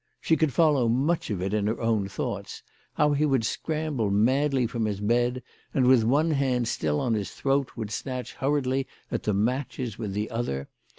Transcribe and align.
She 0.19 0.35
could 0.35 0.51
follow 0.51 0.89
much 0.89 1.29
of 1.29 1.43
it 1.43 1.53
in 1.53 1.67
her 1.67 1.79
own 1.79 2.07
thoughts; 2.07 2.63
how 2.93 3.11
he 3.13 3.23
would 3.23 3.43
scramble 3.43 4.09
madly 4.09 4.65
from 4.65 4.85
his 4.85 4.99
bed, 4.99 5.43
and, 5.75 5.85
with 5.85 6.03
one 6.03 6.31
hand 6.31 6.67
still 6.67 6.99
on 6.99 7.13
his 7.13 7.29
throat, 7.29 7.77
would 7.77 7.91
snatch 7.91 8.33
hurriedly 8.33 8.87
at 9.11 9.21
the 9.21 9.33
matches 9.35 9.99
with 9.99 10.13
the 10.13 10.31
other. 10.31 10.69